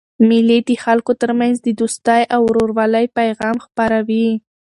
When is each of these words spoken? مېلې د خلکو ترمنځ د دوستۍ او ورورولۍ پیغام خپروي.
مېلې 0.27 0.57
د 0.67 0.71
خلکو 0.83 1.11
ترمنځ 1.21 1.55
د 1.61 1.67
دوستۍ 1.81 2.21
او 2.33 2.41
ورورولۍ 2.49 3.05
پیغام 3.19 3.55
خپروي. 3.65 4.27